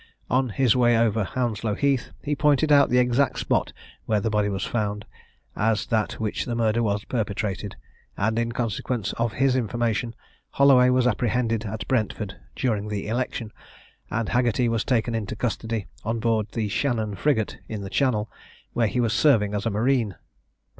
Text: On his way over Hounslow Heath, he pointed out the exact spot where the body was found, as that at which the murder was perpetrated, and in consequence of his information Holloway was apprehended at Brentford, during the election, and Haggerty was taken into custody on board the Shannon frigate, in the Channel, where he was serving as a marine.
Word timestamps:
On 0.31 0.49
his 0.49 0.75
way 0.75 0.97
over 0.97 1.23
Hounslow 1.23 1.75
Heath, 1.75 2.09
he 2.23 2.35
pointed 2.35 2.71
out 2.71 2.89
the 2.89 2.97
exact 2.97 3.37
spot 3.37 3.71
where 4.07 4.19
the 4.19 4.31
body 4.31 4.49
was 4.49 4.65
found, 4.65 5.05
as 5.55 5.85
that 5.85 6.15
at 6.15 6.19
which 6.19 6.45
the 6.45 6.55
murder 6.55 6.81
was 6.81 7.05
perpetrated, 7.05 7.75
and 8.17 8.39
in 8.39 8.51
consequence 8.51 9.13
of 9.19 9.33
his 9.33 9.55
information 9.55 10.15
Holloway 10.49 10.89
was 10.89 11.05
apprehended 11.05 11.65
at 11.65 11.87
Brentford, 11.87 12.35
during 12.55 12.87
the 12.87 13.07
election, 13.09 13.51
and 14.09 14.29
Haggerty 14.29 14.67
was 14.67 14.83
taken 14.83 15.13
into 15.13 15.35
custody 15.35 15.85
on 16.03 16.17
board 16.19 16.47
the 16.53 16.67
Shannon 16.67 17.13
frigate, 17.13 17.59
in 17.69 17.81
the 17.81 17.89
Channel, 17.91 18.27
where 18.73 18.87
he 18.87 18.99
was 18.99 19.13
serving 19.13 19.53
as 19.53 19.67
a 19.67 19.69
marine. 19.69 20.15